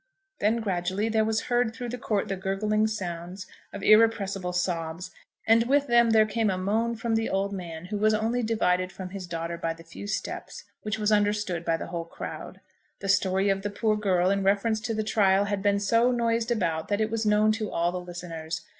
[0.39, 5.11] Then gradually there was heard through the court the gurgling sounds of irrepressible sobs,
[5.45, 8.91] and with them there came a moan from the old man, who was only divided
[8.91, 12.61] from his daughter by the few steps, which was understood by the whole crowd.
[12.99, 16.49] The story of the poor girl, in reference to the trial, had been so noised
[16.49, 18.61] about that it was known to all the listeners.